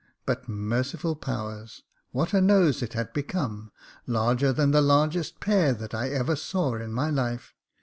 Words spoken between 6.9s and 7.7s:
my life.